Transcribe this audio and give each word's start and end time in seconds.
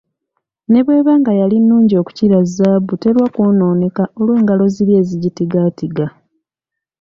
Ne 0.71 0.79
bw’eba 0.85 1.13
nga 1.19 1.31
yali 1.39 1.57
nnungi 1.61 1.93
okukira 2.01 2.39
zzaabu 2.49 2.93
terwa 3.01 3.25
kw'onooneka 3.33 4.03
olw'engalo 4.19 4.63
ziri 4.73 4.93
ezigitigaatiga. 5.01 6.05